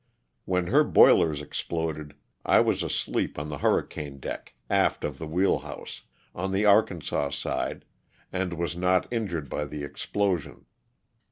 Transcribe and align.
When 0.45 0.65
her 0.65 0.83
boilers 0.83 1.43
exploded 1.43 2.15
I 2.43 2.59
was 2.59 2.81
asleep 2.81 3.37
on 3.37 3.49
the 3.49 3.59
hurricane 3.59 4.17
deck, 4.19 4.55
aft 4.67 5.03
of 5.03 5.19
the 5.19 5.27
wheel 5.27 5.59
house, 5.59 6.05
on 6.33 6.51
the 6.51 6.65
Arkansas 6.65 7.29
side, 7.29 7.85
and 8.33 8.53
was 8.53 8.75
not 8.75 9.05
injured 9.13 9.47
by 9.47 9.65
the 9.65 9.83
explosion. 9.83 10.65